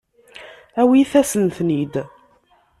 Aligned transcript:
Awit-asen-tent-id. 0.81 1.95